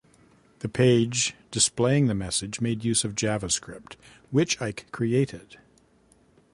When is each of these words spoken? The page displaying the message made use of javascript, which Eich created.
The 0.61 0.67
page 0.67 1.35
displaying 1.51 2.07
the 2.07 2.15
message 2.15 2.59
made 2.59 2.83
use 2.83 3.03
of 3.03 3.13
javascript, 3.13 3.97
which 4.31 4.57
Eich 4.57 4.91
created. 4.91 5.59